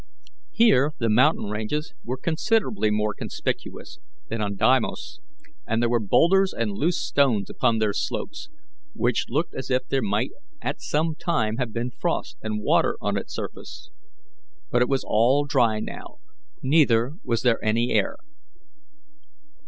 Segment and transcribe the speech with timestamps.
[0.49, 5.19] Here the mountain ranges were considerably more conspicuous than on Deimos,
[5.67, 8.49] and there were boulders and loose stones upon their slopes,
[8.95, 13.15] which looked as if there might at some time have been frost and water on
[13.15, 13.91] its surface;
[14.71, 16.17] but it was all dry now,
[16.63, 18.15] neither was there any air.